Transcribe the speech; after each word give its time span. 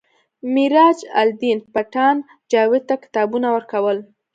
میراج 0.53 0.99
الدین 1.21 1.59
پټان 1.73 2.17
جاوید 2.51 2.83
ته 2.89 2.95
کتابونه 3.03 3.47
ورکول 3.55 3.97